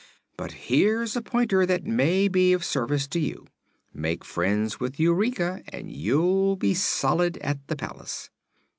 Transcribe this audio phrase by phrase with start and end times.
[0.35, 3.45] "But here's a pointer that may be of service to you:
[3.93, 8.31] make friends with Eureka and you'll be solid at the palace."